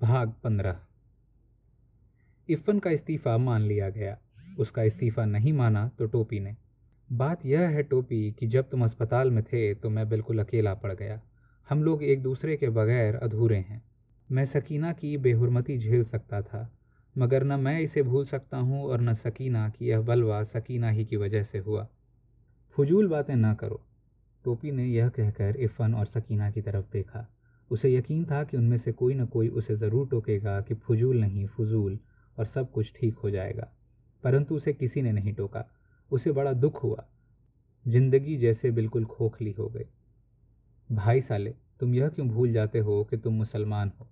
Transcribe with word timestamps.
भाग 0.00 0.32
पंद्रह। 0.44 0.76
इफ़न 2.48 2.78
का 2.78 2.90
इस्तीफ़ा 2.90 3.36
मान 3.38 3.62
लिया 3.62 3.88
गया। 3.90 4.16
उसका 4.58 4.82
इस्तीफ़ा 4.82 5.24
नहीं 5.24 5.52
माना 5.52 5.86
तो 5.88 6.06
टोपी 6.06 6.40
ने। 6.40 6.54
बात 7.08 7.44
यह 7.46 7.68
है 7.68 7.82
टोपी 7.82 8.30
कि 8.32 8.46
जब 8.46 8.68
तुम 8.70 8.84
अस्पताल 8.84 9.30
में 9.30 9.42
थे 9.44 9.74
तो 9.74 9.90
मैं 9.90 10.08
बिल्कुल 10.08 10.38
अकेला 10.38 10.74
पड़ 10.74 10.92
गया। 10.92 11.20
हम 11.68 11.82
लोग 11.82 12.02
एक 12.02 12.22
दूसरे 12.22 12.56
के 12.56 12.68
बगैर 12.68 13.14
अधूरे 13.14 13.56
हैं। 13.58 13.82
मैं 14.30 14.44
सकीना 14.44 14.92
की 14.92 15.16
बेहरमती 15.16 15.78
झेल 15.78 16.04
सकता 16.04 16.42
था, 16.42 16.70
मगर 17.16 17.44
न 17.44 17.60
मैं 17.60 17.80
इसे 17.80 18.02
भूल 18.02 18.24
सकता 18.24 18.56
हूँ 18.56 18.84
और 18.84 19.00
न 19.00 19.14
सकीना 19.14 19.68
की 19.68 19.86
यह 19.86 20.00
बलवा 20.00 20.42
सकीना 20.42 20.90
ही 20.90 21.04
की 21.04 21.16
वजह 21.16 21.42
से 21.42 21.58
हुआ। 21.58 21.86
फजूल 22.76 23.08
बातें 23.08 23.34
ना 23.36 23.54
करो। 23.54 23.80
टोपी 24.44 24.72
ने 24.72 24.86
यह 24.86 25.08
कहकर 25.08 25.56
इफ़न 25.56 25.94
और 25.94 26.06
सकीना 26.06 26.50
की 26.50 26.62
तरफ़ 26.62 26.86
देखा। 26.92 27.26
उसे 27.70 27.94
यकीन 27.94 28.24
था 28.24 28.44
कि 28.44 28.56
उनमें 28.56 28.78
से 28.78 28.92
कोई 28.92 29.14
ना 29.14 29.24
कोई 29.24 29.48
उसे 29.48 29.76
ज़रूर 29.76 30.08
टोकेगा 30.08 30.60
कि 30.60 30.74
फजूल 30.74 31.20
नहीं, 31.20 31.46
फजूल, 31.46 31.98
और 32.38 32.46
सब 32.46 32.70
कुछ 32.70 32.92
ठीक 32.96 33.14
हो 33.14 33.30
जाएगा। 33.30 33.72
परंतु 34.24 34.56
उसे 34.56 34.72
किसी 34.72 35.02
ने 35.02 35.12
नहीं 35.12 35.32
टोका। 35.32 35.64
उसे 36.12 36.32
बड़ा 36.32 36.52
दुख 36.52 36.82
हुआ। 36.82 37.06
ज़िंदगी 37.88 38.36
जैसे 38.36 38.70
बिल्कुल 38.70 39.04
खोखली 39.04 39.50
हो 39.50 39.68
गई। 39.68 39.84
भाई 40.92 41.20
साले, 41.20 41.54
तुम 41.80 41.94
यह 41.94 42.08
क्यों 42.08 42.28
भूल 42.28 42.52
जाते 42.52 42.78
हो 42.78 43.04
कि 43.04 43.16
तुम 43.16 43.34
मुसलमान 43.34 43.92
हो? 44.00 44.08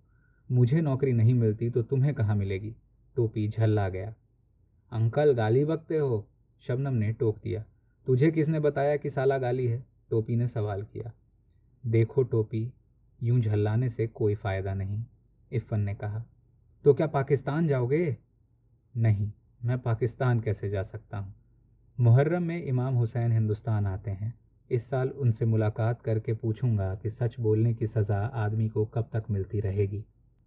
मुझे 0.50 0.80
नौकरी 0.80 1.12
नहीं 1.12 1.34
मिलती 1.34 1.70
तो 1.70 1.82
तुम्हें 1.82 2.14
कहाँ 2.14 2.36
मिलेगी? 2.36 2.74
टोपी 3.16 3.48
झल्ला 3.48 3.88
गया। 3.88 4.14
अंकल, 4.92 5.32
गाली 5.32 5.64
बकते 5.64 5.96
हो? 5.96 6.26
शबनम 6.68 6.94
ने 6.94 7.12
टोक 7.12 7.38
दिया। 7.38 7.64
तुझे 8.06 8.30
किसने 8.30 8.60
बताया 8.60 8.96
कि 8.96 9.10
साला 9.10 9.38
गाली 9.38 9.66
है? 9.66 9.86
टोपी 10.10 10.36
ने 10.36 10.48
सवाल 10.48 10.82
किया। 10.82 11.12
देखो 11.86 12.22
टोपी। 12.22 12.72
यूँ 13.22 13.40
झल्लाने 13.40 13.88
से 13.88 14.06
कोई 14.06 14.34
फ़ायदा 14.34 14.74
नहीं 14.74 15.04
इफ़न 15.52 15.80
ने 15.80 15.94
कहा। 15.94 16.24
तो 16.84 16.94
क्या 16.94 17.06
पाकिस्तान 17.06 17.68
जाओगे? 17.68 18.16
नहीं, 18.96 19.32
मैं 19.64 19.78
पाकिस्तान 19.78 20.40
कैसे 20.40 20.70
जा 20.70 20.82
सकता 20.82 21.18
हूँ? 21.18 21.34
मुहर्रम 22.00 22.42
में 22.42 22.64
इमाम 22.64 22.94
हुसैन 22.94 23.32
हिंदुस्तान 23.32 23.86
आते 23.86 24.10
हैं। 24.10 24.34
इस 24.70 24.90
साल 24.90 25.08
उनसे 25.08 25.44
मुलाकात 25.44 26.02
करके 26.02 26.34
पूछूँगा 26.34 26.94
कि 26.94 27.10
सच 27.10 27.40
बोलने 27.40 27.74
की 27.74 27.86
सज़ा 27.86 28.18
आदमी 28.18 28.68
को 28.68 28.86
कब 28.86 29.10
तक 29.12 29.24
मिलती 29.30 29.60
रहेगी। 29.60 30.04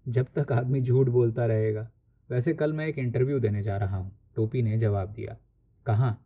जब 0.07 0.27
तक 0.35 0.51
आदमी 0.51 0.81
झूठ 0.81 1.07
बोलता 1.07 1.45
रहेगा। 1.45 1.91
वैसे 2.29 2.53
कल 2.53 2.73
मैं 2.73 2.87
एक 2.87 2.97
इंटरव्यू 2.97 3.39
देने 3.39 3.63
जा 3.63 3.77
रहा 3.77 3.97
हूँ। 3.97 4.11
टोपी 4.35 4.61
ने 4.61 4.77
जवाब 4.77 5.09
दिया। 5.09 5.37
कहाँ? 5.85 6.25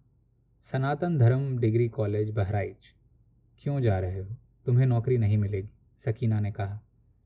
सनातन 0.71 1.17
धर्म 1.17 1.58
डिग्री 1.58 1.89
कॉलेज 1.89 2.30
बहराइच। 2.30 2.95
क्यों 3.59 3.81
जा 3.81 3.99
रहे 3.99 4.19
हो? 4.19 4.36
तुम्हें 4.66 4.86
नौकरी 4.86 5.17
नहीं 5.17 5.38
मिलेगी। 5.38 5.72
सकीना 6.05 6.39
ने 6.39 6.51
कहा, 6.51 6.79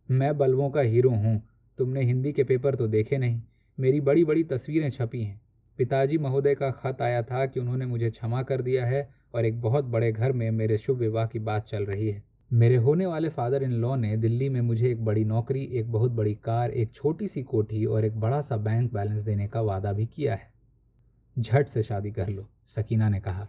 मैं 0.09 0.38
बल्बों 0.38 0.70
का 0.70 0.81
हीरो 0.81 1.09
हूँ, 1.09 1.42
तुमने 1.80 2.03
हिंदी 2.03 2.31
के 2.31 2.44
पेपर 2.44 2.75
तो 2.75 2.88
देखे 2.88 3.17
नहीं, 3.17 3.42
मेरी 3.78 4.02
बड़ी 4.02 4.23
बड़ी 4.25 4.44
तस्वीरें 4.44 4.89
छपी 4.89 5.23
हैं। 5.23 5.42
पिताजी 5.80 6.17
महोदय 6.17 6.56
का 6.56 6.70
खत 6.73 7.02
आया 7.02 7.22
था 7.22 7.45
कि 7.45 7.59
उन्होंने 7.59 7.86
मुझे 7.86 8.09
क्षमा 8.09 8.42
कर 8.44 8.61
दिया 8.61 8.86
है 8.86 9.08
और 9.33 9.45
एक 9.45 9.59
बहुत 9.61 9.86
बड़े 9.86 10.11
घर 10.11 10.31
में 10.31 10.50
मेरे 10.52 10.78
शुभ 10.78 10.98
विवाह 10.98 11.25
की 11.25 11.39
बात 11.39 11.66
चल 11.66 11.86
रही 11.86 12.08
है। 12.09 12.23
मेरे 12.52 12.75
होने 12.75 13.05
वाले 13.05 13.30
फादर 13.30 13.64
इन 13.64 13.72
लॉ 13.72 13.95
ने 13.95 14.16
दिल्ली 14.17 14.50
में 14.50 14.59
मुझे 14.61 14.89
एक 14.92 15.03
बड़ी 15.05 15.23
नौकरी, 15.25 15.64
एक 15.64 15.92
बहुत 15.92 16.11
बड़ी 16.11 16.33
कार, 16.36 16.72
एक 16.72 16.94
छोटी 16.94 17.28
सी 17.28 17.44
कोठी 17.44 17.86
और 17.86 18.05
एक 18.05 18.20
बड़ा 18.20 18.42
सा 18.42 18.58
बैंक 18.58 18.94
बैलेंस 18.94 19.22
देने 19.22 19.48
का 19.48 19.61
वादा 19.61 19.94
भी 19.94 20.05
किया 20.05 20.36
है। 20.36 20.52
झट 21.38 21.67
से 21.67 21.83
शादी 21.83 22.11
कर 22.11 22.30
लो, 22.30 22.48
सकीना 22.75 23.09
ने 23.09 23.20
कहा। 23.20 23.48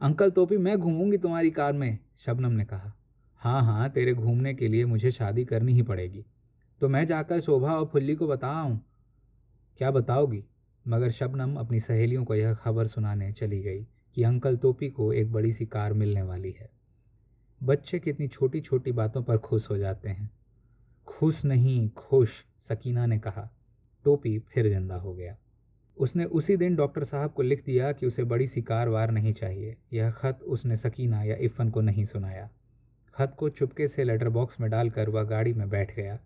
अंकल 0.00 0.30
तो 0.30 0.46
भी 0.46 0.56
मैं 0.56 0.76
घूमूँगी 0.78 1.18
तुम्हारी 1.18 1.50
कार 1.50 1.72
में, 1.72 1.98
शबनम 2.18 2.52
ने 2.52 2.64
कहा। 2.64 2.92
हाँ 3.40 3.62
हाँ 3.62 3.90
तेरे 3.90 4.14
घूमने 4.14 4.54
के 4.54 4.68
लिए 4.68 4.84
मुझे 4.84 5.12
शादी 5.12 5.44
करनी 5.44 5.72
ही 5.72 5.82
पड़ेगी। 5.82 6.24
तो 6.80 6.88
मैं 6.88 7.06
जाकर 7.06 7.40
शोभा 7.40 7.74
और 7.74 7.86
फुल्ली 7.86 8.14
को 8.14 8.26
बताऊँ 8.26 8.80
क्या 9.78 9.90
बताओगी? 9.90 10.44
मगर 10.88 11.10
शबनम 11.10 11.56
अपनी 11.56 11.80
सहेलियों 11.80 12.24
को 12.24 12.34
यह 12.34 12.54
खबर 12.54 12.86
सुनाने 12.86 13.32
चली 13.32 13.62
गई 13.62 13.86
कि 14.14 14.22
अंकल 14.22 14.56
टोपी 14.56 14.88
को 14.88 15.12
एक 15.12 15.32
बड़ी 15.32 15.52
सी 15.52 15.66
कार 15.66 15.92
मिलने 15.92 16.22
वाली 16.22 16.50
है। 16.50 16.70
बच्चे 17.62 17.98
कितनी 17.98 18.28
छोटी 18.28 18.60
छोटी 18.60 18.92
बातों 18.92 19.22
पर 19.22 19.38
खुश 19.38 19.70
हो 19.70 19.78
जाते 19.78 20.08
हैं। 20.08 20.30
खुश 21.06 21.44
नहीं, 21.44 21.88
खुश, 21.88 22.44
सकीना 22.68 23.06
ने 23.06 23.18
कहा। 23.18 23.50
टोपी 24.04 24.38
फिर 24.38 24.68
ज़िंदा 24.68 24.94
हो 24.94 25.14
गया। 25.14 25.36
उसने 25.96 26.24
उसी 26.24 26.56
दिन 26.56 26.76
डॉक्टर 26.76 27.04
साहब 27.04 27.32
को 27.32 27.42
लिख 27.42 27.64
दिया 27.64 27.92
कि 27.92 28.06
उसे 28.06 28.24
बड़ी 28.24 28.46
सी 28.46 28.62
कार 28.62 28.88
वार 28.88 29.10
नहीं 29.10 29.32
चाहिए। 29.32 29.76
यह 29.92 30.10
खत 30.10 30.38
उसने 30.42 30.76
सकीना 30.76 31.22
या 31.22 31.36
इफ़न 31.36 31.70
को 31.70 31.80
नहीं 31.80 32.04
सुनाया। 32.04 32.50
खत 33.20 33.34
को 33.38 33.48
चुपके 33.48 33.88
से 33.88 34.04
लेटर 34.04 34.28
बॉक्स 34.28 34.60
में 34.60 34.70
डालकर 34.70 35.08
वह 35.08 35.22
गाड़ी 35.22 35.52
में 35.52 35.68
बैठ 35.68 35.96
गया। 35.96 36.18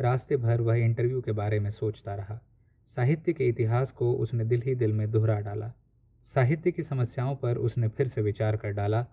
रास्ते 0.00 0.36
भर 0.36 0.60
वह 0.60 0.76
इंटरव्यू 0.76 1.20
के 1.20 1.32
बारे 1.32 1.60
में 1.60 1.70
सोचता 1.70 2.14
रहा। 2.14 2.38
साहित्य 2.96 3.32
के 3.32 3.46
इतिहास 3.46 3.92
को 3.92 4.12
उसने 4.12 4.44
दिल 4.44 4.62
ही 4.62 4.74
दिल 4.74 4.92
में 4.92 5.10
दोहरा 5.10 5.40
डाला। 5.40 5.72
साहित्य 6.34 6.70
की 6.70 6.82
समस्याओं 6.82 7.36
पर 7.36 7.56
उसने 7.56 7.88
फिर 7.88 8.08
से 8.08 8.22
विचार 8.22 8.56
कर 8.56 8.70
डाला 8.70 9.06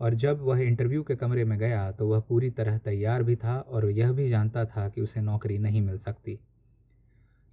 और 0.00 0.14
जब 0.14 0.40
वह 0.40 0.60
इंटरव्यू 0.60 1.02
के 1.02 1.16
कमरे 1.16 1.44
में 1.44 1.58
गया 1.58 1.92
तो 1.92 2.08
वह 2.08 2.20
पूरी 2.20 2.50
तरह 2.50 2.78
तैयार 2.78 3.22
भी 3.22 3.36
था 3.36 3.58
और 3.58 3.90
यह 3.90 4.12
भी 4.12 4.28
जानता 4.30 4.64
था 4.64 4.88
कि 4.88 5.00
उसे 5.00 5.20
नौकरी 5.20 5.58
नहीं 5.58 5.82
मिल 5.82 5.98
सकती। 5.98 6.38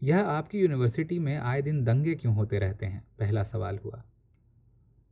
यह 0.04 0.20
आपकी 0.20 0.60
यूनिवर्सिटी 0.60 1.20
में 1.20 1.38
आए 1.38 1.62
दिन 1.62 1.84
दंगे 1.84 2.16
क्यों 2.16 2.36
होते 2.36 2.60
रहते 2.60 2.86
हैं? 2.86 3.04
पहला 3.20 3.44
सवाल 3.44 3.80
हुआ। 3.86 4.04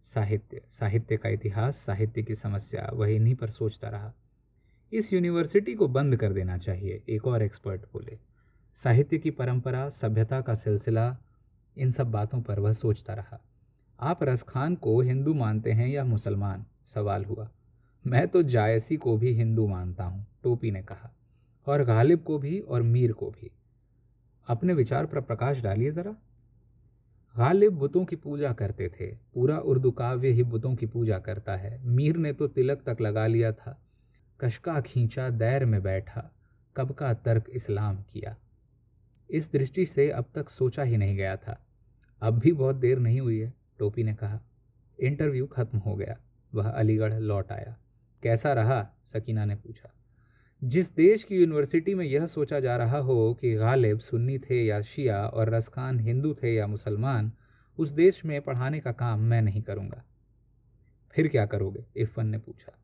साहित्य 0.08 0.62
साहित्य 0.70 1.18
का 1.18 1.30
इतिहास, 1.30 1.76
साहित्य 1.76 2.24
की 2.24 2.36
समस्या, 2.36 2.90
वह 2.94 3.08
इन्हीं 3.08 3.36
पर 3.36 3.50
सोचता 3.50 3.90
रहा। 3.90 4.14
इस 4.94 5.14
यूनिवर्सिटी 5.14 5.74
को 5.74 5.88
बंद 5.88 6.16
कर 6.16 6.34
देना 6.34 6.58
चाहिए, 6.58 7.04
एक 7.10 7.28
और 7.28 7.42
एक्सपर्ट 7.42 7.82
बोले। 7.82 8.20
साहित्य 8.76 9.18
की 9.18 9.32
परंपरा, 9.32 9.90
सभ्यता 9.90 10.42
का 10.42 10.56
सिलसिला, 10.56 11.18
इन 11.78 11.92
सब 11.92 12.12
बातों 12.12 12.42
पर 12.42 12.60
वह 12.60 12.74
सोचता 12.74 13.14
रहा। 13.14 13.42
आप 14.00 14.24
रसखान 14.24 14.76
को 14.76 15.02
हिंदू 15.02 15.34
मानते 15.34 15.72
हैं 15.72 15.88
या 15.88 16.04
मुसलमान? 16.04 16.66
सवाल 16.86 17.26
हुआ। 17.26 17.50
मैं 18.08 18.28
तो 18.28 18.44
जायसी 18.44 18.98
को 18.98 19.18
भी 19.18 19.34
हिंदू 19.34 19.68
मानता 19.68 20.04
हूँ, 20.04 20.28
टोपी 20.44 20.72
ने 20.72 20.82
कहा। 20.82 21.16
और 21.68 21.84
गालिब 21.84 22.24
को 22.24 22.38
भी 22.38 22.60
और 22.60 22.82
मीर 22.82 23.14
को 23.14 23.32
भी। 23.32 23.52
अपने 24.48 24.74
विचार 24.74 25.06
पर 25.06 25.22
प्रकाश 25.22 25.60
डालिए 25.60 25.92
ज़रा। 25.92 26.16
गालिब 27.38 27.74
बुतों 27.74 28.06
की 28.06 28.16
पूजा 28.16 28.54
करते 28.54 28.90
थे। 28.90 29.16
पूरा 29.34 29.60
उर्दू 29.60 29.92
काव्य 29.92 30.30
ही 30.30 30.44
बुतों 30.44 30.76
की 30.76 30.86
पूजा 30.86 31.20
करता 31.20 31.56
है। 31.56 31.88
मीर 31.88 32.18
ने 32.18 32.34
तो 32.34 32.48
तिलक 32.48 32.90
तक 32.90 33.02
लगा 33.02 33.28
लिया 33.28 33.52
था। 33.52 33.82
कशका 34.40 34.82
खींचा 34.82 35.30
दैर 35.30 35.66
में 35.66 35.84
बैठा। 35.84 36.32
कब 36.76 36.92
का 36.92 37.14
तर्क 37.14 37.46
इस्लाम 37.50 37.96
किया। 37.96 38.38
इस 39.30 39.52
दृष्टि 39.52 39.86
से 39.86 40.10
अब 40.10 40.26
तक 40.36 40.50
सोचा 40.50 40.84
ही 40.84 40.98
नहीं 40.98 41.18
गया 41.18 41.38
था। 41.38 41.68
अब 42.22 42.40
भी 42.40 42.52
बहुत 42.52 42.76
देर 42.76 43.00
नहीं 43.00 43.22
हुई 43.22 43.40
है, 43.40 43.54
टोपी 43.80 44.04
ने 44.04 44.14
कहा। 44.14 44.40
इंटरव्यू 45.00 45.46
खत्म 45.46 45.78
हो 45.78 45.96
गया। 45.96 46.18
वह 46.54 46.70
अलीगढ़ 46.70 47.14
लौट 47.14 47.52
आया। 47.52 47.78
कैसा 48.24 48.54
रहा? 48.54 48.90
सकीना 49.14 49.46
ने 49.46 49.56
पूछा। 49.56 49.94
जिस 50.64 50.96
देश 50.96 51.24
की 51.24 51.36
यूनिवर्सिटी 51.36 51.94
में 51.94 52.06
यह 52.06 52.26
सोचा 52.26 52.60
जा 52.60 52.78
रहा 52.78 52.98
हो 52.98 53.34
कि 53.34 53.54
गालिब 53.54 54.00
सुन्नी 54.00 54.40
थे 54.40 54.66
या 54.66 54.82
शिया 54.82 55.28
और 55.28 55.50
रसखान 55.50 56.00
हिंदू 56.00 56.34
थे 56.34 56.54
या 56.54 56.68
मुसलमान, 56.68 57.32
उस 57.78 57.90
देश 57.90 58.26
में 58.26 58.42
पढ़ाने 58.42 58.80
का 58.80 58.92
काम 58.92 59.20
मैं 59.20 59.42
नहीं 59.42 59.62
करूँगा। 59.62 60.04
फिर 61.12 61.28
क्या 61.28 61.46
करोगे? 61.46 61.86
इफ़न 61.98 62.28
ने 62.28 62.38
पूछा। 62.38 62.78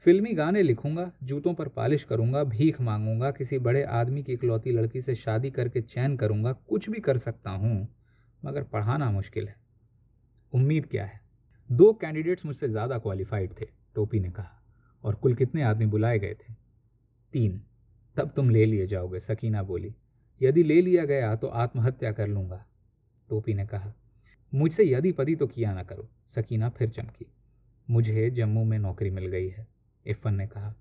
फिल्मी 0.00 0.32
गाने 0.32 0.62
लिखूँगा, 0.62 1.12
जूतों 1.22 1.54
पर 1.54 1.68
पालिश 1.68 2.04
करूँगा, 2.04 2.44
भीख 2.44 2.80
मांगूँगा, 2.80 3.30
किसी 3.30 3.58
बड़े 3.58 3.82
आदमी 3.82 4.22
की 4.22 4.32
इकलौती 4.32 4.70
लड़की 4.70 5.00
से 5.00 5.14
शादी 5.14 5.50
करके 5.50 5.82
चैन 5.82 6.16
करूँगा, 6.16 6.52
कुछ 6.52 6.90
भी 6.90 7.00
कर 7.00 7.18
सकता 7.18 7.50
हूँ, 7.50 7.88
मगर 8.44 8.62
पढ़ाना 8.62 9.10
मुश्किल 9.10 9.48
है। 9.48 9.56
उम्मीद 10.52 10.86
क्या 10.86 11.04
है? 11.04 11.20
दो 11.72 11.92
कैंडिडेट्स 11.92 12.46
मुझसे 12.46 12.68
ज़्यादा 12.68 12.98
क्वालिफाइड 12.98 13.50
थे, 13.60 13.66
टोपी 13.94 14.20
ने 14.20 14.30
कहा, 14.30 14.62
और 15.04 15.14
कुल 15.14 15.34
कितने 15.34 15.62
आदमी 15.62 15.86
बुलाए 15.86 16.18
गए 16.18 16.34
थे? 16.34 16.62
तीन। 17.32 17.60
तब 18.16 18.32
तुम 18.36 18.50
ले 18.50 18.64
लिए 18.66 18.86
जाओगे, 18.86 19.20
सकीना 19.20 19.62
बोली। 19.62 19.94
यदि 20.40 20.62
ले 20.62 20.80
लिया 20.82 21.04
गया 21.04 21.34
तो 21.36 21.46
आत्महत्या 21.46 22.12
कर 22.12 22.26
लूँगा, 22.26 22.64
टोपी 23.28 23.54
ने 23.54 23.66
कहा। 23.66 23.92
मुझसे 24.52 24.84
यदि 24.84 25.12
पदी 25.12 25.36
तो 25.36 25.46
किया 25.46 25.72
ना 25.74 25.82
करो, 25.82 26.08
सकीना 26.34 26.68
फिर 26.68 26.88
चमकी। 26.88 27.26
मुझे 27.88 28.30
जम्मू 28.30 28.64
में 28.64 28.78
नौकरी 28.78 29.10
मिल 29.10 29.26
गई 29.26 29.48
है 29.48 29.66
इफ़न 30.06 30.34
ने 30.34 30.46
कहा। 30.46 30.74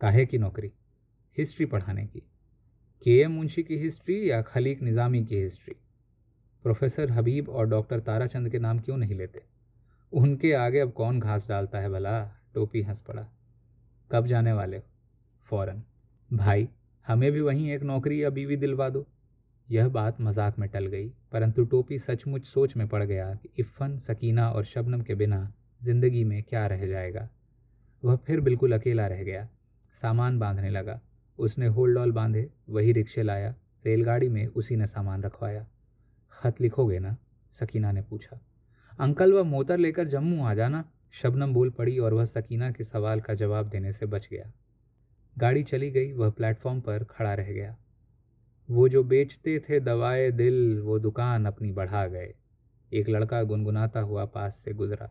काहे 0.00 0.24
की 0.26 0.38
नौकरी? 0.38 0.70
हिस्ट्री 1.36 1.66
पढ़ाने 1.66 2.04
की। 2.06 2.22
के 3.02 3.18
एम 3.18 3.32
मुंशी 3.32 3.62
की 3.62 3.76
हिस्ट्री 3.76 4.30
या 4.30 4.40
खलीक 4.42 4.82
निज़ामी 4.82 5.24
की 5.24 5.36
हिस्ट्री? 5.36 5.74
प्रोफेसर 6.64 7.10
हबीब 7.10 7.48
और 7.48 7.68
डॉक्टर 7.68 8.00
ताराचंद 8.00 8.48
के 8.48 8.58
नाम 8.58 8.78
क्यों 8.78 8.96
नहीं 8.96 9.14
लेते? 9.14 9.42
उनके 10.12 10.52
आगे 10.52 10.78
अब 10.78 10.92
कौन 10.92 11.20
घास 11.20 11.48
डालता 11.48 11.80
है 11.80 11.90
भला? 11.90 12.20
टोपी 12.54 12.82
हंस 12.82 13.00
पड़ा। 13.00 13.26
कब 14.10 14.26
जाने 14.26 14.52
वाले 14.52 14.76
हो? 14.76 14.82
फ़ौरन। 15.48 15.82
भाई, 16.32 16.68
हमें 17.06 17.32
भी 17.32 17.40
वहीं 17.40 17.70
एक 17.70 17.82
नौकरी 17.82 18.22
या 18.24 18.30
बीवी 18.30 18.56
दिलवा 18.56 18.88
दो। 18.88 19.06
यह 19.70 19.88
बात 19.88 20.20
मज़ाक 20.20 20.58
में 20.58 20.68
टल 20.68 20.86
गई, 20.86 21.08
परंतु 21.32 21.64
टोपी 21.64 21.98
सचमुच 21.98 22.46
सोच 22.46 22.76
में 22.76 22.88
पड़ 22.88 23.02
गया 23.04 23.34
कि 23.34 23.48
इफ़न 23.58 23.96
सकीना 23.98 24.50
और 24.50 24.64
शबनम 24.64 25.02
के 25.02 25.14
बिना 25.14 25.52
ज़िंदगी 25.82 26.24
में 26.24 26.42
क्या 26.42 26.66
रह 26.66 26.86
जाएगा। 26.86 27.28
वह 28.04 28.16
फिर 28.16 28.40
बिल्कुल 28.40 28.72
अकेला 28.72 29.06
रह 29.06 29.22
गया। 29.22 29.48
सामान 30.02 30.38
बांधने 30.38 30.70
लगा। 30.70 31.00
उसने 31.38 31.66
होल्ड 31.66 31.98
ऑल 31.98 32.12
बांधे, 32.12 32.50
वही 32.68 32.92
रिक्शे 32.92 33.22
लाया, 33.22 33.54
रेलगाड़ी 33.84 34.28
में 34.28 34.46
उसी 34.46 34.76
ने 34.76 34.86
सामान 34.86 35.22
रखवाया। 35.22 35.66
खत 36.32 36.60
लिखोगे 36.60 36.98
ना? 36.98 37.16
सकीना 37.58 37.92
ने 37.92 38.02
पूछा। 38.02 38.40
अंकल, 38.98 39.32
वह 39.32 39.42
मोतर 39.42 39.78
लेकर 39.78 40.08
जम्मू 40.08 40.44
आ 40.44 40.54
जाना। 40.54 40.84
शबनम 41.12 41.54
बोल 41.54 41.70
पड़ी 41.70 41.98
और 41.98 42.14
वह 42.14 42.24
सकीना 42.24 42.70
के 42.70 42.84
सवाल 42.84 43.20
का 43.20 43.34
जवाब 43.34 43.68
देने 43.68 43.92
से 43.92 44.06
बच 44.06 44.28
गया। 44.32 44.52
गाड़ी 45.38 45.62
चली 45.62 45.90
गई, 45.90 46.12
वह 46.12 46.30
प्लेटफॉर्म 46.30 46.80
पर 46.80 47.04
खड़ा 47.04 47.34
रह 47.34 47.52
गया। 47.52 47.76
वो 48.70 48.88
जो 48.88 49.04
बेचते 49.04 49.58
थे 49.58 49.80
दवाए 49.80 50.30
दिल, 50.30 50.80
वो 50.80 50.98
दुकान 50.98 51.46
अपनी 51.46 51.72
बढ़ा 51.72 52.06
गए। 52.06 52.34
एक 52.92 53.08
लड़का 53.08 53.42
गुनगुनाता 53.42 54.00
हुआ 54.00 54.24
पास 54.24 54.56
से 54.64 54.72
गुजरा। 54.72 55.10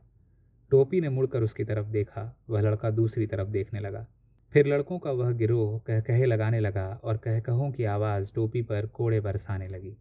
टोपी 0.71 1.01
ने 1.01 1.09
मुड़कर 1.09 1.44
उसकी 1.44 1.63
तरफ़ 1.63 1.88
देखा, 1.88 2.38
वह 2.50 2.62
लड़का 2.62 2.89
दूसरी 2.89 3.27
तरफ़ 3.27 3.50
देखने 3.50 3.79
लगा। 3.79 4.07
फिर 4.53 4.68
लड़कों 4.68 5.00
का 5.00 5.12
वह 5.12 5.31
गिरोह 5.31 5.79
कह 5.79 6.00
कहे 6.00 6.25
लगाने 6.25 6.59
लगा 6.59 7.00
और 7.03 7.18
कह 7.18 7.39
कहों 7.39 7.71
की 7.71 7.83
आवाज़ 7.83 8.33
टोपी 8.33 8.62
पर 8.62 8.85
कोड़े 8.85 9.19
बरसाने 9.19 9.68
लगी। 9.68 9.97